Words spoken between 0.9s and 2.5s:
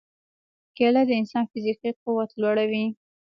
د انسان فزیکي قوت